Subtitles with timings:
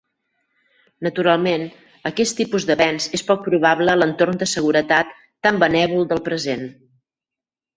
[1.07, 1.65] Naturalment,
[2.09, 5.15] aquest tipus d"avenç és poc probable a l"entorn de seguretat
[5.49, 6.67] tan benèvol del present.